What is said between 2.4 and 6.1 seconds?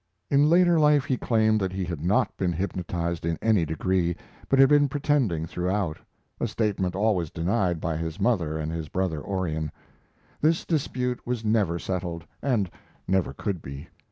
hypnotized in any degree, but had been pretending throughout